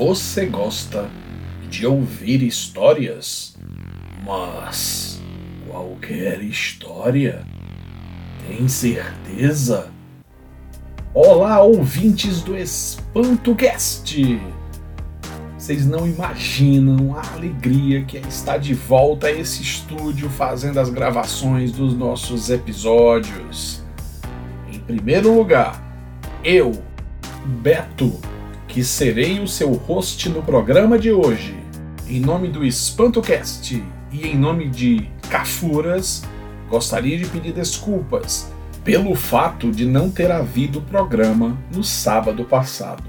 [0.00, 1.10] Você gosta
[1.68, 3.54] de ouvir histórias?
[4.24, 5.20] Mas
[5.68, 7.44] qualquer história?
[8.48, 9.90] Tem certeza?
[11.12, 14.40] Olá, ouvintes do EspantoCast!
[15.58, 20.88] Vocês não imaginam a alegria que é estar de volta a esse estúdio fazendo as
[20.88, 23.82] gravações dos nossos episódios.
[24.72, 25.78] Em primeiro lugar,
[26.42, 26.72] eu,
[27.44, 28.29] Beto,
[28.70, 31.56] que serei o seu host no programa de hoje.
[32.08, 36.22] Em nome do EspantoCast e em nome de Cafuras,
[36.68, 38.48] gostaria de pedir desculpas
[38.84, 43.02] pelo fato de não ter havido programa no sábado passado.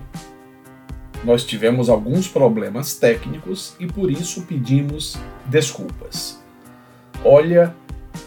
[1.24, 5.16] Nós tivemos alguns problemas técnicos e por isso pedimos
[5.46, 6.42] desculpas.
[7.24, 7.76] Olha,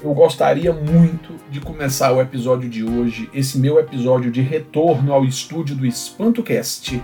[0.05, 5.25] eu gostaria muito de começar o episódio de hoje, esse meu episódio de retorno ao
[5.25, 7.03] estúdio do EspantoCast,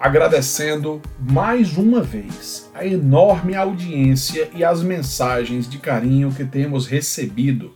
[0.00, 7.74] agradecendo mais uma vez a enorme audiência e as mensagens de carinho que temos recebido,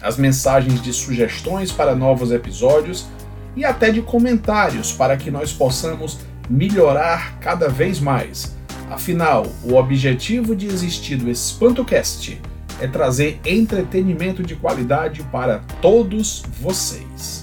[0.00, 3.06] as mensagens de sugestões para novos episódios
[3.54, 8.56] e até de comentários para que nós possamos melhorar cada vez mais.
[8.90, 12.40] Afinal, o objetivo de existir do EspantoCast
[12.80, 17.42] é trazer entretenimento de qualidade para todos vocês.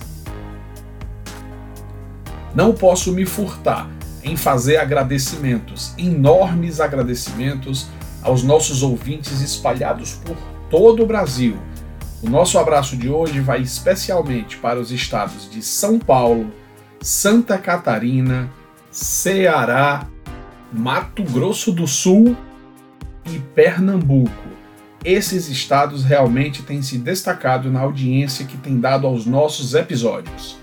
[2.56, 3.90] Não posso me furtar
[4.26, 7.88] em fazer agradecimentos, enormes agradecimentos
[8.24, 10.36] aos nossos ouvintes espalhados por
[10.70, 11.56] todo o Brasil.
[12.24, 16.52] O nosso abraço de hoje vai especialmente para os estados de São Paulo,
[17.00, 18.50] Santa Catarina,
[18.90, 20.08] Ceará,
[20.74, 22.36] Mato Grosso do Sul
[23.28, 24.56] e Pernambuco.
[25.04, 30.58] Esses estados realmente têm se destacado na audiência que tem dado aos nossos episódios.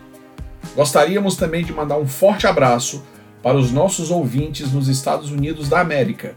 [0.74, 3.04] Gostaríamos também de mandar um forte abraço
[3.42, 6.34] para os nossos ouvintes nos Estados Unidos da América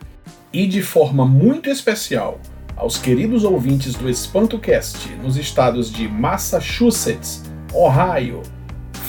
[0.51, 2.39] e de forma muito especial
[2.75, 7.43] aos queridos ouvintes do EspantoCast nos estados de Massachusetts,
[7.73, 8.41] Ohio,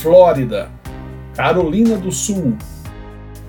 [0.00, 0.70] Flórida,
[1.34, 2.56] Carolina do Sul,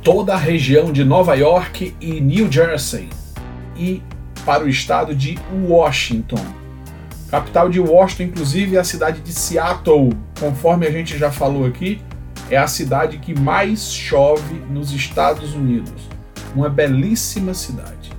[0.01, 3.09] toda a região de Nova York e New Jersey
[3.75, 4.01] e
[4.45, 5.37] para o estado de
[5.67, 6.43] Washington.
[7.29, 11.99] Capital de Washington, inclusive, é a cidade de Seattle, conforme a gente já falou aqui,
[12.49, 16.07] é a cidade que mais chove nos Estados Unidos.
[16.55, 18.11] Uma belíssima cidade.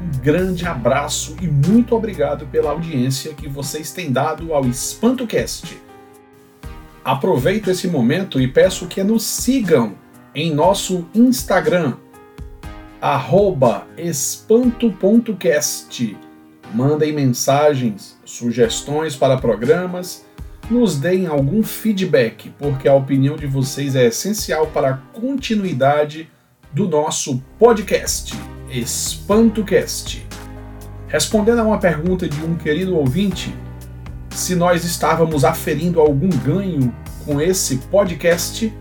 [0.00, 5.80] Um grande abraço e muito obrigado pela audiência que vocês têm dado ao EspantoCast.
[7.04, 9.94] Aproveito esse momento e peço que nos sigam
[10.34, 11.94] em nosso Instagram,
[13.96, 16.16] espanto.cast.
[16.72, 20.23] Mandem mensagens, sugestões para programas
[20.70, 26.28] nos deem algum feedback, porque a opinião de vocês é essencial para a continuidade
[26.72, 28.34] do nosso podcast
[28.70, 30.26] EspantoCast.
[31.06, 33.54] Respondendo a uma pergunta de um querido ouvinte,
[34.30, 36.92] se nós estávamos aferindo algum ganho
[37.24, 38.72] com esse podcast,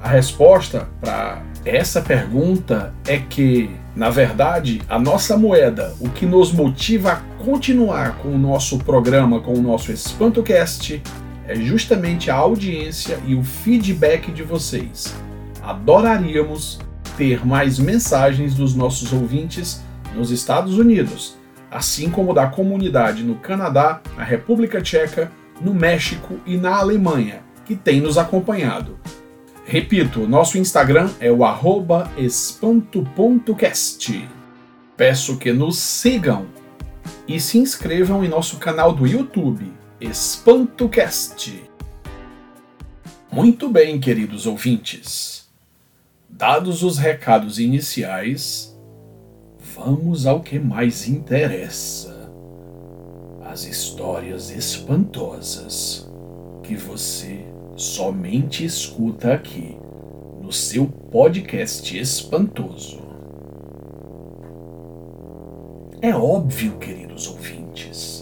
[0.00, 6.52] a resposta para essa pergunta é que, na verdade, a nossa moeda, o que nos
[6.52, 11.02] motiva a continuar com o nosso programa, com o nosso EspantoCast,
[11.48, 15.14] é justamente a audiência e o feedback de vocês.
[15.62, 16.78] Adoraríamos
[17.16, 19.82] ter mais mensagens dos nossos ouvintes
[20.14, 21.38] nos Estados Unidos,
[21.70, 27.74] assim como da comunidade no Canadá, na República Tcheca, no México e na Alemanha, que
[27.74, 28.98] tem nos acompanhado.
[29.64, 31.38] Repito, nosso Instagram é o
[32.16, 33.08] espanto.cast.
[34.96, 36.46] Peço que nos sigam
[37.26, 41.60] e se inscrevam em nosso canal do YouTube EspantoCast.
[43.32, 45.48] Muito bem, queridos ouvintes.
[46.28, 48.78] Dados os recados iniciais,
[49.74, 52.30] vamos ao que mais interessa:
[53.44, 56.08] as histórias espantosas
[56.62, 57.44] que você
[57.74, 59.76] somente escuta aqui
[60.40, 63.02] no seu podcast espantoso.
[66.00, 68.17] É óbvio, queridos ouvintes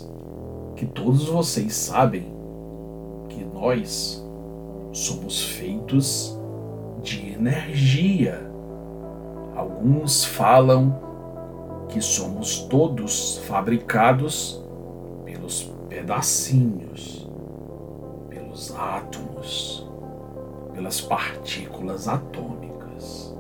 [0.77, 2.27] que todos vocês sabem
[3.31, 4.23] que nós
[4.93, 6.39] somos feitos
[7.03, 8.47] de energia.
[9.57, 10.95] Alguns falam
[11.89, 14.63] que somos todos fabricados
[15.25, 17.27] pelos pedacinhos,
[18.29, 19.87] pelos átomos,
[20.75, 23.35] pelas partículas atômicas.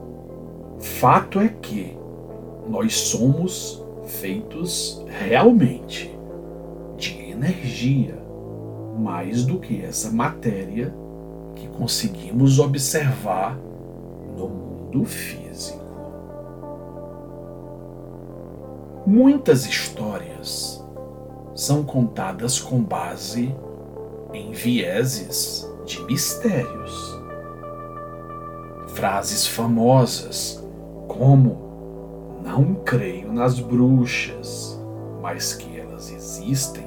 [0.79, 1.99] Fato é que
[2.67, 6.16] nós somos feitos realmente
[7.37, 8.19] energia,
[8.99, 10.93] mais do que essa matéria
[11.55, 13.56] que conseguimos observar
[14.37, 15.85] no mundo físico.
[19.06, 20.85] Muitas histórias
[21.55, 23.55] são contadas com base
[24.33, 27.17] em vieses de mistérios.
[28.88, 30.62] Frases famosas
[31.06, 31.67] como
[32.44, 34.81] não creio nas bruxas,
[35.23, 36.86] mas que elas existem,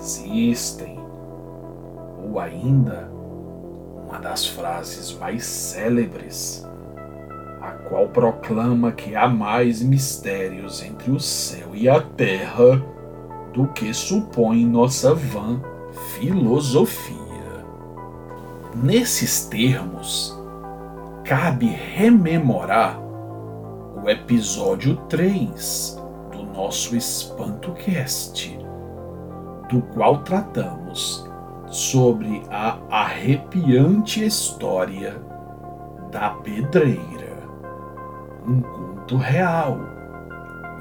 [0.00, 0.98] existem.
[2.24, 3.10] Ou ainda,
[4.06, 6.66] uma das frases mais célebres,
[7.60, 12.82] a qual proclama que há mais mistérios entre o céu e a terra
[13.52, 15.60] do que supõe nossa vã
[16.14, 17.18] filosofia.
[18.74, 20.38] Nesses termos,
[21.24, 22.98] cabe rememorar
[24.02, 26.00] o episódio 3
[26.32, 28.59] do nosso EspantoCast,
[29.70, 31.28] do qual tratamos
[31.68, 35.16] sobre a arrepiante história
[36.10, 37.38] da pedreira.
[38.46, 39.78] Um conto real,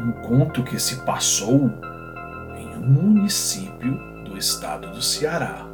[0.01, 1.69] um conto que se passou
[2.57, 3.94] em um município
[4.25, 5.68] do estado do Ceará.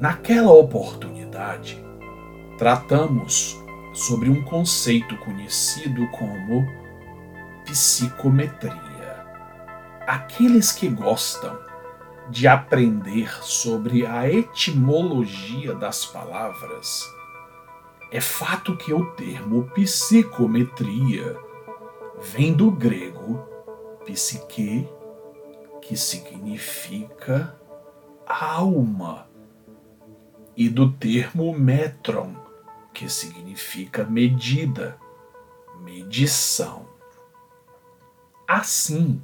[0.00, 1.84] Naquela oportunidade,
[2.58, 3.58] tratamos
[3.92, 6.64] sobre um conceito conhecido como
[7.64, 8.83] psicometria.
[10.06, 11.58] Aqueles que gostam
[12.28, 17.04] de aprender sobre a etimologia das palavras,
[18.10, 21.36] é fato que o termo psicometria
[22.20, 23.42] vem do grego
[24.04, 24.88] psique,
[25.80, 27.58] que significa
[28.26, 29.26] alma,
[30.56, 32.34] e do termo metron,
[32.92, 34.98] que significa medida,
[35.80, 36.86] medição.
[38.46, 39.20] Assim,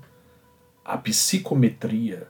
[0.91, 2.27] a psicometria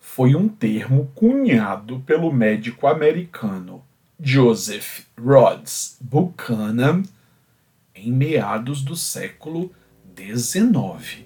[0.00, 3.84] foi um termo cunhado pelo médico americano
[4.18, 7.04] Joseph Rhodes Buchanan
[7.94, 9.70] em meados do século
[10.16, 11.24] XIX,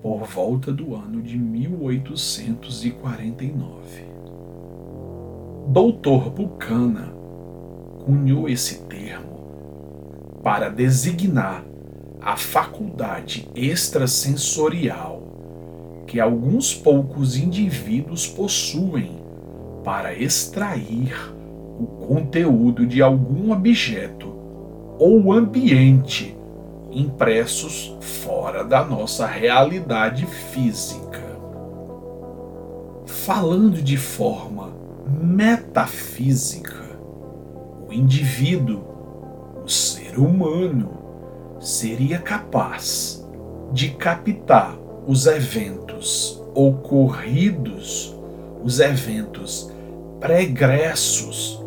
[0.00, 4.04] por volta do ano de 1849.
[5.66, 6.30] Dr.
[6.30, 7.12] Buchanan
[8.04, 11.64] cunhou esse termo para designar
[12.20, 15.27] a faculdade extrasensorial
[16.08, 19.10] que alguns poucos indivíduos possuem
[19.84, 21.14] para extrair
[21.78, 24.34] o conteúdo de algum objeto
[24.98, 26.34] ou ambiente
[26.90, 31.20] impressos fora da nossa realidade física.
[33.04, 34.72] Falando de forma
[35.06, 36.98] metafísica,
[37.86, 38.82] o indivíduo,
[39.62, 40.88] o ser humano,
[41.60, 43.22] seria capaz
[43.70, 48.14] de captar os eventos ocorridos,
[48.62, 49.72] os eventos
[50.20, 51.64] pregressos,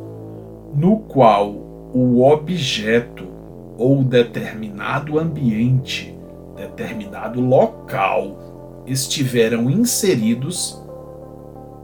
[0.75, 1.51] no qual
[1.91, 3.27] o objeto
[3.79, 6.15] ou determinado ambiente,
[6.55, 10.79] determinado local estiveram inseridos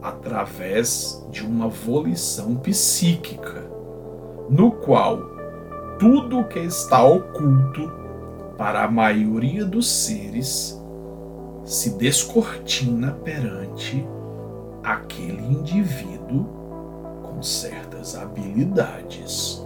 [0.04, 3.66] através de uma volição psíquica
[4.48, 5.22] no qual
[5.98, 7.92] tudo que está oculto
[8.56, 10.80] para a maioria dos seres
[11.68, 14.08] se descortina perante
[14.82, 16.46] aquele indivíduo
[17.22, 19.62] com certas habilidades.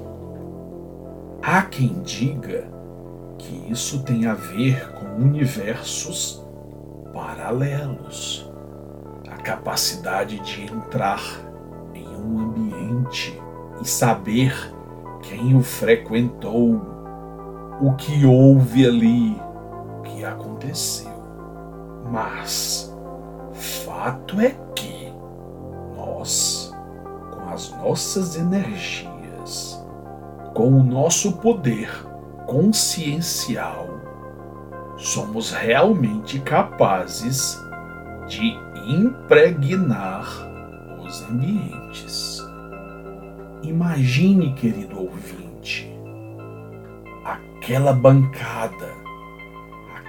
[1.43, 2.67] Há quem diga
[3.37, 6.43] que isso tem a ver com universos
[7.13, 8.49] paralelos,
[9.29, 11.21] a capacidade de entrar
[11.93, 13.39] em um ambiente
[13.79, 14.55] e saber
[15.21, 16.81] quem o frequentou,
[17.79, 19.39] o que houve ali,
[19.99, 21.10] o que aconteceu.
[22.09, 22.93] Mas
[23.53, 25.13] fato é que
[25.95, 26.73] nós,
[27.31, 29.83] com as nossas energias,
[30.53, 31.89] com o nosso poder
[32.45, 33.87] consciencial,
[34.97, 37.59] somos realmente capazes
[38.27, 40.25] de impregnar
[41.03, 42.39] os ambientes.
[43.63, 45.91] Imagine, querido ouvinte,
[47.23, 49.00] aquela bancada,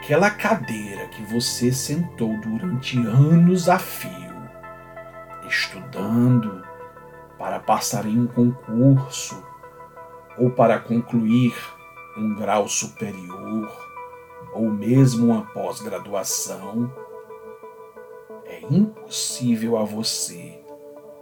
[0.02, 4.10] aquela cadeira que você sentou durante anos a fio,
[5.46, 6.66] estudando
[7.38, 9.40] para passar em um concurso
[10.36, 11.54] ou para concluir
[12.16, 13.70] um grau superior
[14.52, 16.92] ou mesmo uma pós-graduação.
[18.44, 20.60] É impossível a você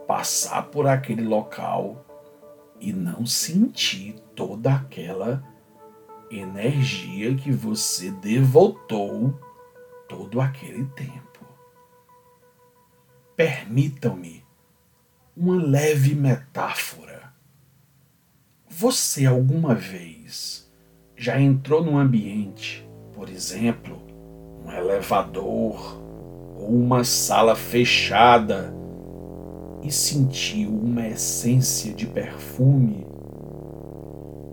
[0.07, 2.03] passar por aquele local
[2.79, 5.50] e não sentir toda aquela
[6.39, 9.37] energia que você devotou
[10.07, 11.45] todo aquele tempo.
[13.35, 14.43] Permitam-me
[15.35, 17.33] uma leve metáfora.
[18.69, 20.71] Você alguma vez
[21.15, 24.01] já entrou num ambiente, por exemplo,
[24.65, 26.01] um elevador
[26.57, 28.73] ou uma sala fechada
[29.83, 33.05] e sentiu uma essência de perfume,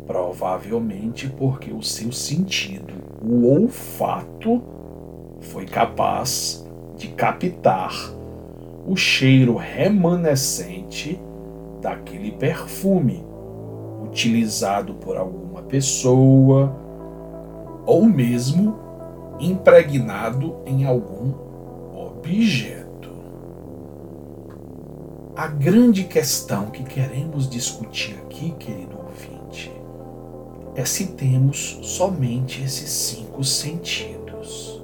[0.09, 4.63] provavelmente porque o seu sentido, o olfato,
[5.43, 7.93] foi capaz de captar
[8.87, 11.21] o cheiro remanescente
[11.83, 13.23] daquele perfume
[14.03, 16.75] utilizado por alguma pessoa
[17.85, 18.77] ou mesmo
[19.39, 21.35] impregnado em algum
[21.95, 23.11] objeto.
[25.37, 28.98] A grande questão que queremos discutir aqui, querido
[30.79, 34.81] é se temos somente esses cinco sentidos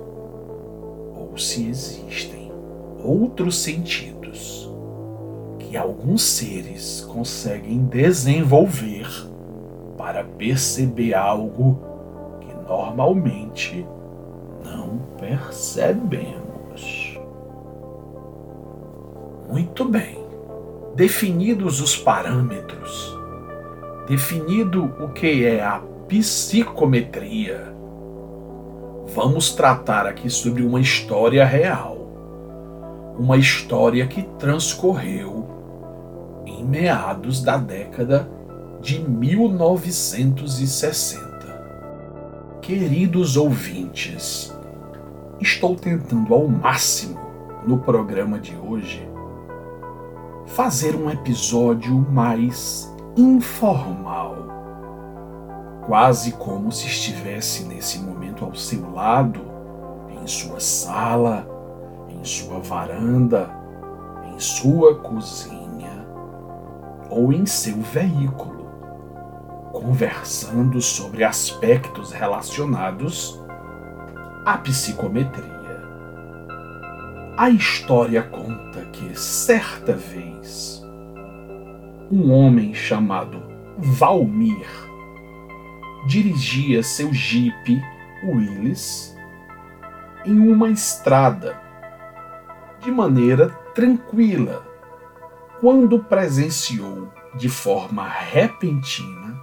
[1.16, 2.50] ou se existem
[3.00, 4.68] outros sentidos
[5.56, 9.06] que alguns seres conseguem desenvolver
[9.96, 11.78] para perceber algo
[12.40, 13.86] que normalmente
[14.64, 16.34] não percebemos.
[19.48, 20.18] Muito bem
[20.96, 23.13] definidos os parâmetros,
[24.06, 27.74] definido o que é a psicometria,
[29.14, 31.94] vamos tratar aqui sobre uma história real.
[33.18, 35.48] Uma história que transcorreu
[36.44, 38.28] em meados da década
[38.80, 41.24] de 1960.
[42.60, 44.52] Queridos ouvintes,
[45.40, 47.20] estou tentando ao máximo
[47.64, 49.08] no programa de hoje
[50.46, 54.36] fazer um episódio mais informal,
[55.86, 59.40] quase como se estivesse nesse momento ao seu lado,
[60.10, 61.46] em sua sala,
[62.08, 63.50] em sua varanda,
[64.26, 66.06] em sua cozinha
[67.10, 68.64] ou em seu veículo,
[69.72, 73.40] conversando sobre aspectos relacionados
[74.44, 75.54] à psicometria.
[77.36, 80.83] A história conta que, certa vez,
[82.10, 83.42] um homem chamado
[83.78, 84.66] Valmir
[86.06, 87.80] dirigia seu jipe
[88.24, 89.16] Willis
[90.24, 91.60] em uma estrada
[92.80, 94.66] de maneira tranquila
[95.60, 99.40] quando presenciou de forma repentina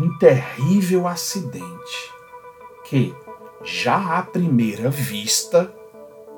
[0.00, 2.12] um terrível acidente
[2.84, 3.14] que,
[3.62, 5.72] já à primeira vista,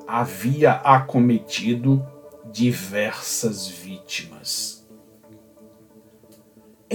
[0.07, 2.05] havia acometido
[2.51, 4.74] diversas vítimas.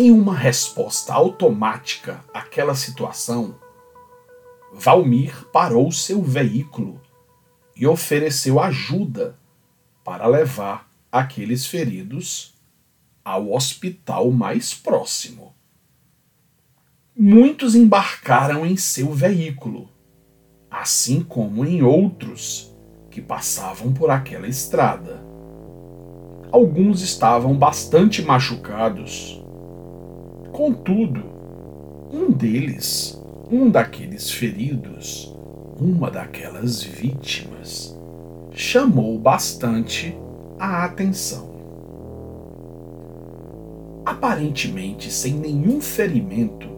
[0.03, 3.57] Em uma resposta automática àquela situação,
[4.73, 6.99] Valmir parou seu veículo
[7.77, 9.39] e ofereceu ajuda
[10.03, 12.55] para levar aqueles feridos
[13.23, 15.55] ao hospital mais próximo.
[17.15, 19.91] Muitos embarcaram em seu veículo,
[20.71, 22.75] assim como em outros
[23.11, 25.23] que passavam por aquela estrada.
[26.51, 29.40] Alguns estavam bastante machucados.
[30.53, 31.23] Contudo,
[32.13, 35.35] um deles, um daqueles feridos,
[35.81, 37.97] uma daquelas vítimas,
[38.53, 40.17] chamou bastante
[40.59, 41.49] a atenção.
[44.05, 46.69] Aparentemente sem nenhum ferimento,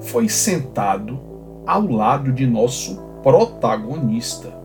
[0.00, 1.18] foi sentado
[1.66, 4.58] ao lado de nosso protagonista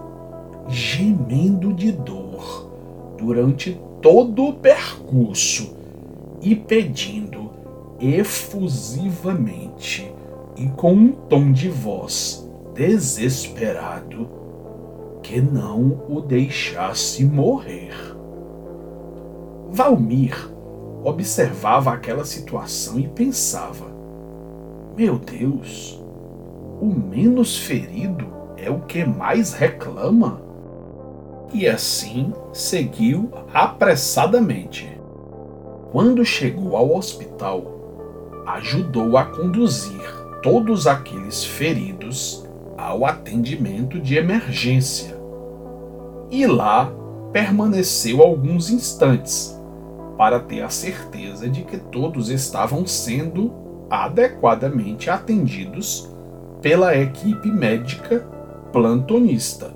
[0.69, 2.69] gemendo de dor
[3.17, 5.75] durante todo o percurso
[6.41, 7.51] e pedindo
[8.12, 10.12] efusivamente
[10.55, 14.29] e com um tom de voz desesperado
[15.22, 17.93] que não o deixasse morrer.
[19.69, 20.50] Valmir
[21.03, 23.86] observava aquela situação e pensava:
[24.98, 26.01] Meu Deus,
[26.81, 30.43] o menos ferido é o que mais reclama?
[31.53, 34.91] e assim seguiu apressadamente.
[35.91, 37.82] Quando chegou ao hospital,
[38.45, 40.01] ajudou a conduzir
[40.41, 42.45] todos aqueles feridos
[42.77, 45.15] ao atendimento de emergência.
[46.29, 46.91] E lá
[47.31, 49.59] permaneceu alguns instantes
[50.17, 53.51] para ter a certeza de que todos estavam sendo
[53.89, 56.09] adequadamente atendidos
[56.62, 58.27] pela equipe médica
[58.71, 59.73] plantonista,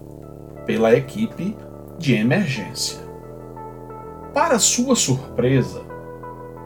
[0.65, 1.55] pela equipe
[1.97, 2.99] de emergência.
[4.33, 5.81] Para sua surpresa,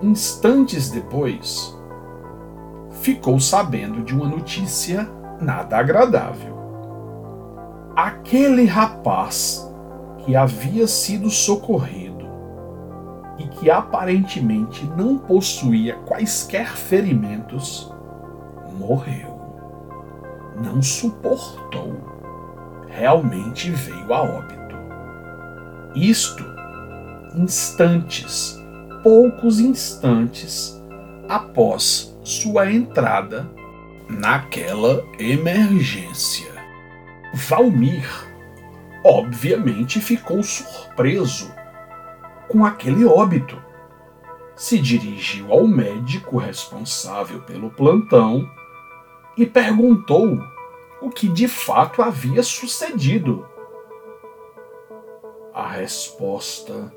[0.01, 1.75] instantes depois,
[3.01, 5.09] ficou sabendo de uma notícia
[5.41, 6.55] nada agradável.
[7.95, 9.67] Aquele rapaz
[10.19, 12.29] que havia sido socorrido
[13.39, 17.91] e que aparentemente não possuía quaisquer ferimentos,
[18.77, 19.31] morreu.
[20.63, 22.11] Não suportou
[22.87, 24.75] realmente veio a óbito.
[25.95, 26.45] Isto
[27.35, 28.59] instantes,
[29.01, 30.79] poucos instantes
[31.27, 33.51] após sua entrada
[34.07, 36.49] naquela emergência.
[37.33, 38.07] Valmir,
[39.03, 41.53] obviamente, ficou surpreso
[42.47, 43.61] com aquele óbito.
[44.55, 48.49] Se dirigiu ao médico responsável pelo plantão
[49.37, 50.39] e perguntou
[51.01, 53.45] o que de fato havia sucedido.
[55.53, 56.95] A resposta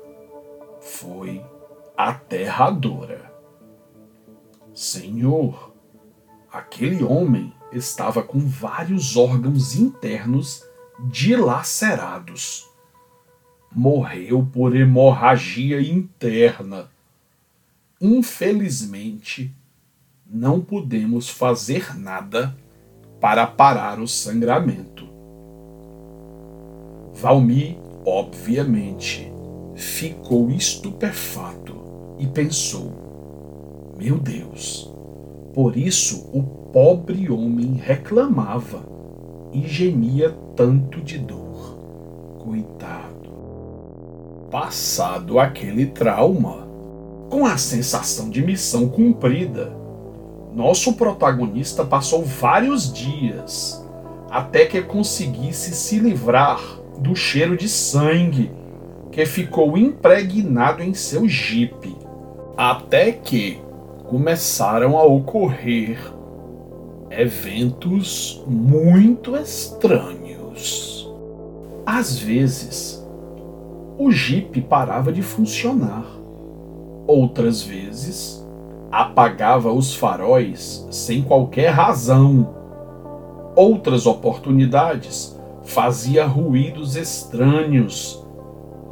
[0.79, 1.43] foi
[1.97, 3.24] aterradora.
[4.75, 5.73] Senhor,
[6.51, 10.65] aquele homem estava com vários órgãos internos
[10.99, 12.69] dilacerados.
[13.73, 16.91] Morreu por hemorragia interna.
[18.01, 19.55] Infelizmente,
[20.25, 22.53] não podemos fazer nada
[23.21, 25.07] para parar o sangramento.
[27.13, 29.31] Valmi, obviamente,
[29.73, 31.81] ficou estupefato
[32.19, 33.04] e pensou:
[33.97, 34.91] Meu Deus,
[35.53, 38.83] por isso o pobre homem reclamava
[39.53, 41.77] e gemia tanto de dor.
[42.43, 43.29] Coitado.
[44.51, 46.67] Passado aquele trauma,
[47.29, 49.71] com a sensação de missão cumprida,
[50.53, 53.81] nosso protagonista passou vários dias
[54.29, 56.61] até que conseguisse se livrar
[56.99, 58.51] do cheiro de sangue
[59.11, 61.95] que ficou impregnado em seu jipe.
[62.57, 63.64] Até que
[64.07, 65.99] começaram a ocorrer
[67.09, 71.09] eventos muito estranhos.
[71.85, 73.05] Às vezes,
[73.97, 76.05] o jipe parava de funcionar.
[77.07, 78.45] Outras vezes,
[78.91, 82.49] apagava os faróis sem qualquer razão.
[83.55, 88.23] Outras oportunidades, fazia ruídos estranhos.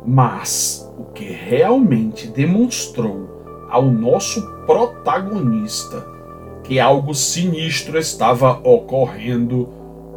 [0.05, 3.32] Mas o que realmente demonstrou
[3.73, 6.05] ao nosso protagonista
[6.63, 9.67] que algo sinistro estava ocorrendo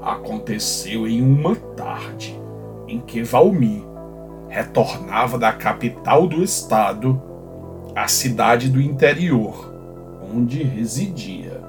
[0.02, 2.38] aconteceu em uma tarde
[2.86, 3.82] em que Valmir
[4.46, 7.20] retornava da capital do estado
[7.94, 9.72] à cidade do interior,
[10.34, 11.62] onde residia.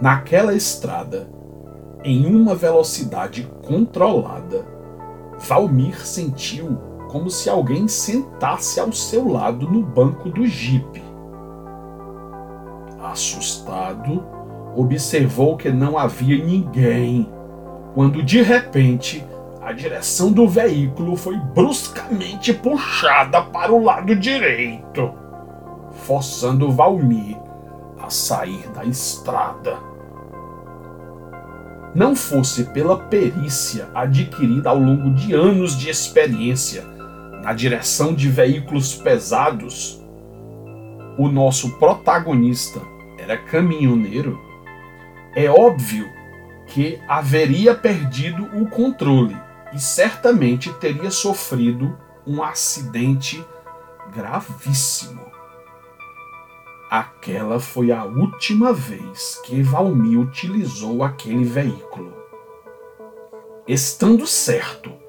[0.00, 1.28] Naquela estrada,
[2.02, 4.66] em uma velocidade controlada,
[5.38, 11.02] Valmir sentiu como se alguém sentasse ao seu lado no banco do jipe.
[13.00, 14.24] Assustado,
[14.74, 17.30] observou que não havia ninguém,
[17.94, 19.24] quando de repente
[19.62, 25.12] a direção do veículo foi bruscamente puxada para o lado direito,
[25.92, 27.36] forçando Valmir
[27.98, 29.96] a sair da estrada
[31.96, 36.84] não fosse pela perícia adquirida ao longo de anos de experiência
[37.46, 40.04] na direção de veículos pesados,
[41.16, 42.80] o nosso protagonista
[43.16, 44.36] era caminhoneiro,
[45.32, 46.10] é óbvio
[46.66, 49.36] que haveria perdido o controle
[49.72, 53.40] e certamente teria sofrido um acidente
[54.12, 55.24] gravíssimo.
[56.90, 62.12] Aquela foi a última vez que Valmir utilizou aquele veículo.
[63.68, 65.05] Estando certo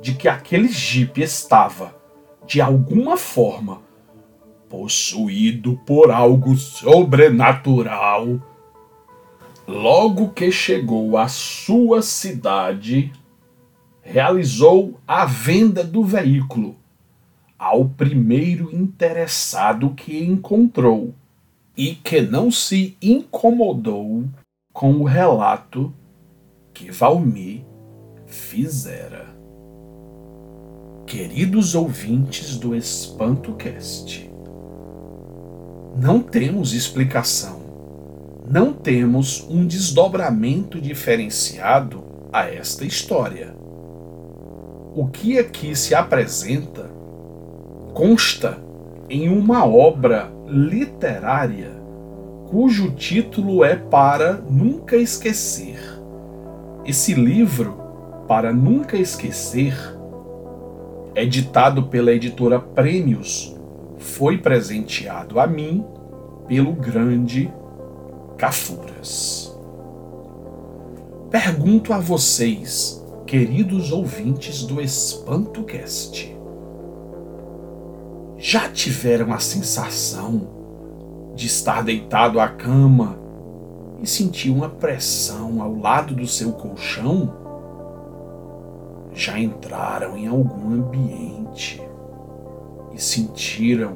[0.00, 1.94] de que aquele jipe estava,
[2.46, 3.82] de alguma forma,
[4.68, 8.40] possuído por algo sobrenatural,
[9.66, 13.12] logo que chegou à sua cidade,
[14.02, 16.76] realizou a venda do veículo
[17.58, 21.14] ao primeiro interessado que encontrou
[21.76, 24.24] e que não se incomodou
[24.72, 25.92] com o relato
[26.72, 27.64] que Valmir
[28.26, 29.37] fizera.
[31.08, 34.30] Queridos ouvintes do EspantoCast,
[35.96, 37.62] não temos explicação,
[38.46, 43.54] não temos um desdobramento diferenciado a esta história.
[44.94, 46.90] O que aqui se apresenta
[47.94, 48.58] consta
[49.08, 51.72] em uma obra literária
[52.50, 55.78] cujo título é Para Nunca Esquecer.
[56.84, 57.80] Esse livro,
[58.28, 59.96] Para Nunca Esquecer,
[61.22, 63.54] editado pela editora Prêmios,
[63.98, 65.84] foi presenteado a mim
[66.46, 67.52] pelo grande
[68.36, 69.52] Cafuras.
[71.30, 76.34] Pergunto a vocês, queridos ouvintes do EspantoCast,
[78.38, 80.48] já tiveram a sensação
[81.34, 83.18] de estar deitado à cama
[84.00, 87.47] e sentir uma pressão ao lado do seu colchão?
[89.18, 91.82] Já entraram em algum ambiente
[92.92, 93.94] e sentiram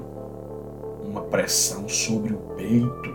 [1.00, 3.14] uma pressão sobre o peito,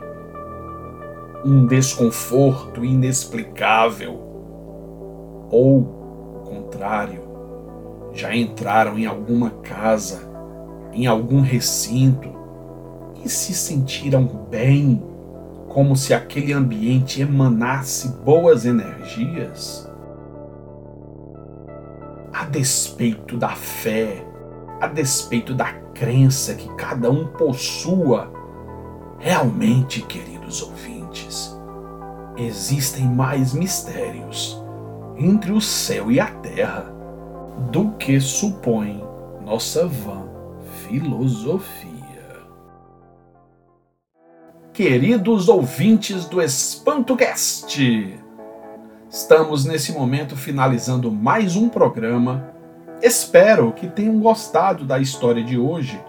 [1.43, 4.22] um desconforto inexplicável,
[5.52, 5.84] ou,
[6.46, 7.24] contrário,
[8.13, 10.22] já entraram em alguma casa,
[10.93, 12.30] em algum recinto
[13.22, 15.04] e se sentiram bem,
[15.67, 19.87] como se aquele ambiente emanasse boas energias?
[22.50, 24.26] Despeito da fé,
[24.80, 28.32] a despeito da crença que cada um possua,
[29.20, 31.56] realmente, queridos ouvintes,
[32.38, 34.64] existem mais mistérios
[35.18, 36.94] entre o céu e a terra
[37.72, 39.04] do que supõe
[39.44, 40.30] nossa vã
[40.88, 41.98] filosofia.
[44.72, 48.20] Queridos ouvintes do EspantoCast,
[49.10, 52.54] estamos nesse momento finalizando mais um programa.
[53.02, 56.00] Espero que tenham gostado da história de hoje,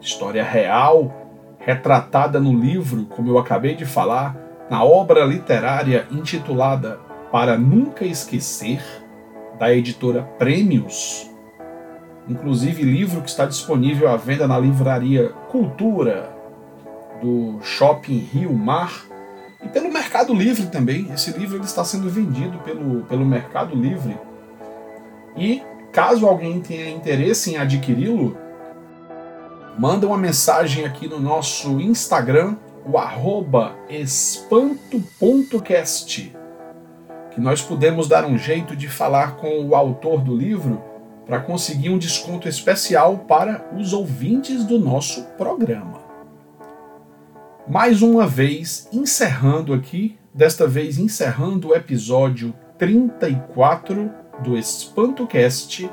[0.00, 1.12] história real,
[1.58, 4.36] retratada no livro, como eu acabei de falar,
[4.70, 7.00] na obra literária intitulada
[7.32, 8.82] Para Nunca Esquecer,
[9.58, 11.30] da editora Prêmios.
[12.28, 16.30] Inclusive, livro que está disponível à venda na livraria Cultura,
[17.20, 19.13] do Shopping Rio Mar
[19.64, 21.10] e pelo Mercado Livre também.
[21.12, 24.16] Esse livro ele está sendo vendido pelo, pelo Mercado Livre.
[25.36, 28.36] E caso alguém tenha interesse em adquiri-lo,
[29.78, 35.00] manda uma mensagem aqui no nosso Instagram, o arroba espanto.cast,
[37.30, 40.82] que nós podemos dar um jeito de falar com o autor do livro
[41.26, 46.03] para conseguir um desconto especial para os ouvintes do nosso programa
[47.66, 54.10] mais uma vez encerrando aqui, desta vez encerrando o episódio 34
[54.42, 55.90] do EspantoCast.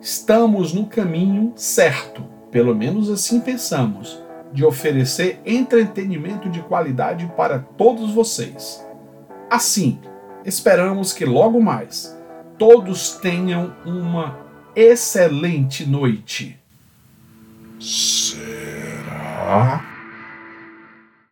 [0.00, 8.12] Estamos no caminho certo, pelo menos assim pensamos, de oferecer entretenimento de qualidade para todos
[8.12, 8.86] vocês.
[9.48, 9.98] Assim,
[10.44, 12.16] esperamos que logo mais
[12.58, 14.38] todos tenham uma
[14.76, 16.58] excelente noite.
[17.80, 18.50] Será?